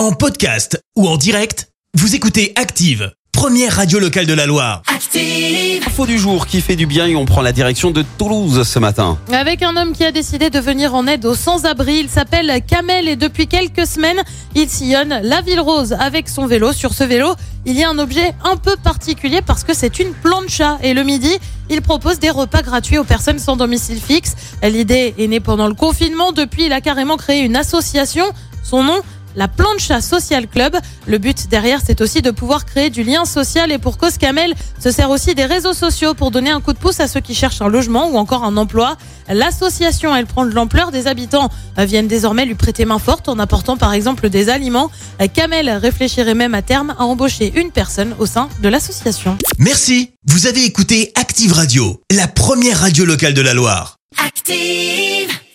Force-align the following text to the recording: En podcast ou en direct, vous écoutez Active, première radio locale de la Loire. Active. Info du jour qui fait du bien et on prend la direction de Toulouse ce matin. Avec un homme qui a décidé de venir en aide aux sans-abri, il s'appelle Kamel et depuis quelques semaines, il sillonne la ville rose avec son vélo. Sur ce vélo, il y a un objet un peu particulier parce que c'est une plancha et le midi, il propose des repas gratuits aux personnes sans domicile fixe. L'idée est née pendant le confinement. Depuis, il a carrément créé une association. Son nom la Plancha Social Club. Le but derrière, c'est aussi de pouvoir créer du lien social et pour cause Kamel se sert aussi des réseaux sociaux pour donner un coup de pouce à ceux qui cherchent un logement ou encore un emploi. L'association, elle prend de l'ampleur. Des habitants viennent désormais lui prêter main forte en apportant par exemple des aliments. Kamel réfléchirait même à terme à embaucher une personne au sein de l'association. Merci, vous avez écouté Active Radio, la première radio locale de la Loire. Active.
En 0.00 0.12
podcast 0.12 0.82
ou 0.96 1.06
en 1.06 1.18
direct, 1.18 1.68
vous 1.92 2.14
écoutez 2.14 2.54
Active, 2.56 3.12
première 3.32 3.76
radio 3.76 3.98
locale 3.98 4.24
de 4.24 4.32
la 4.32 4.46
Loire. 4.46 4.80
Active. 4.86 5.86
Info 5.86 6.06
du 6.06 6.18
jour 6.18 6.46
qui 6.46 6.62
fait 6.62 6.74
du 6.74 6.86
bien 6.86 7.06
et 7.06 7.16
on 7.16 7.26
prend 7.26 7.42
la 7.42 7.52
direction 7.52 7.90
de 7.90 8.02
Toulouse 8.16 8.66
ce 8.66 8.78
matin. 8.78 9.18
Avec 9.30 9.62
un 9.62 9.76
homme 9.76 9.92
qui 9.92 10.02
a 10.06 10.10
décidé 10.10 10.48
de 10.48 10.58
venir 10.58 10.94
en 10.94 11.06
aide 11.06 11.26
aux 11.26 11.34
sans-abri, 11.34 11.98
il 11.98 12.08
s'appelle 12.08 12.62
Kamel 12.66 13.08
et 13.08 13.16
depuis 13.16 13.46
quelques 13.46 13.86
semaines, 13.86 14.22
il 14.54 14.70
sillonne 14.70 15.20
la 15.22 15.42
ville 15.42 15.60
rose 15.60 15.92
avec 15.92 16.30
son 16.30 16.46
vélo. 16.46 16.72
Sur 16.72 16.94
ce 16.94 17.04
vélo, 17.04 17.34
il 17.66 17.78
y 17.78 17.84
a 17.84 17.90
un 17.90 17.98
objet 17.98 18.32
un 18.42 18.56
peu 18.56 18.76
particulier 18.82 19.42
parce 19.42 19.64
que 19.64 19.74
c'est 19.74 19.98
une 19.98 20.14
plancha 20.14 20.78
et 20.82 20.94
le 20.94 21.02
midi, 21.02 21.36
il 21.68 21.82
propose 21.82 22.18
des 22.18 22.30
repas 22.30 22.62
gratuits 22.62 22.96
aux 22.96 23.04
personnes 23.04 23.38
sans 23.38 23.56
domicile 23.56 24.00
fixe. 24.00 24.34
L'idée 24.62 25.12
est 25.18 25.26
née 25.26 25.40
pendant 25.40 25.68
le 25.68 25.74
confinement. 25.74 26.32
Depuis, 26.32 26.64
il 26.64 26.72
a 26.72 26.80
carrément 26.80 27.18
créé 27.18 27.42
une 27.42 27.54
association. 27.54 28.24
Son 28.62 28.82
nom 28.82 29.02
la 29.36 29.48
Plancha 29.48 30.00
Social 30.00 30.46
Club. 30.46 30.76
Le 31.06 31.18
but 31.18 31.48
derrière, 31.48 31.80
c'est 31.84 32.00
aussi 32.00 32.22
de 32.22 32.30
pouvoir 32.30 32.64
créer 32.66 32.90
du 32.90 33.02
lien 33.02 33.24
social 33.24 33.72
et 33.72 33.78
pour 33.78 33.98
cause 33.98 34.18
Kamel 34.18 34.54
se 34.78 34.90
sert 34.90 35.10
aussi 35.10 35.34
des 35.34 35.44
réseaux 35.44 35.72
sociaux 35.72 36.14
pour 36.14 36.30
donner 36.30 36.50
un 36.50 36.60
coup 36.60 36.72
de 36.72 36.78
pouce 36.78 37.00
à 37.00 37.08
ceux 37.08 37.20
qui 37.20 37.34
cherchent 37.34 37.62
un 37.62 37.68
logement 37.68 38.10
ou 38.10 38.16
encore 38.16 38.44
un 38.44 38.56
emploi. 38.56 38.96
L'association, 39.28 40.14
elle 40.14 40.26
prend 40.26 40.44
de 40.44 40.50
l'ampleur. 40.50 40.90
Des 40.90 41.06
habitants 41.06 41.50
viennent 41.78 42.08
désormais 42.08 42.44
lui 42.44 42.54
prêter 42.54 42.84
main 42.84 42.98
forte 42.98 43.28
en 43.28 43.38
apportant 43.38 43.76
par 43.76 43.92
exemple 43.92 44.28
des 44.28 44.48
aliments. 44.48 44.90
Kamel 45.32 45.70
réfléchirait 45.70 46.34
même 46.34 46.54
à 46.54 46.62
terme 46.62 46.94
à 46.98 47.04
embaucher 47.04 47.52
une 47.56 47.70
personne 47.70 48.14
au 48.18 48.26
sein 48.26 48.48
de 48.62 48.68
l'association. 48.68 49.36
Merci, 49.58 50.10
vous 50.26 50.46
avez 50.46 50.64
écouté 50.64 51.12
Active 51.14 51.52
Radio, 51.52 52.00
la 52.10 52.28
première 52.28 52.80
radio 52.80 53.04
locale 53.04 53.34
de 53.34 53.42
la 53.42 53.54
Loire. 53.54 53.96
Active. 54.24 55.39